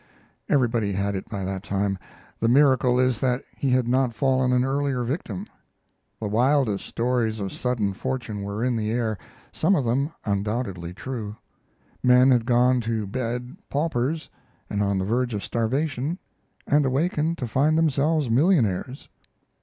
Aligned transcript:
Everybody 0.49 0.93
had 0.93 1.13
it 1.13 1.29
by 1.29 1.45
that 1.45 1.61
time; 1.61 1.99
the 2.39 2.47
miracle 2.47 2.99
is 2.99 3.19
that 3.19 3.43
he 3.55 3.69
had 3.69 3.87
not 3.87 4.15
fallen 4.15 4.51
an 4.51 4.63
earlier 4.63 5.03
victim. 5.03 5.45
The 6.19 6.27
wildest 6.27 6.87
stories 6.87 7.39
of 7.39 7.51
sudden 7.51 7.93
fortune 7.93 8.41
were 8.41 8.63
in 8.65 8.75
the 8.75 8.89
air, 8.89 9.19
some 9.51 9.75
of 9.75 9.85
them 9.85 10.11
undoubtedly 10.25 10.91
true. 10.91 11.35
Men 12.01 12.31
had 12.31 12.47
gone 12.47 12.81
to 12.81 13.05
bed 13.05 13.55
paupers, 13.69 14.27
on 14.71 14.97
the 14.97 15.05
verge 15.05 15.35
of 15.35 15.43
starvation, 15.43 16.17
and 16.65 16.83
awakened 16.83 17.37
to 17.37 17.45
find 17.45 17.77
themselves 17.77 18.27
millionaires. 18.27 19.07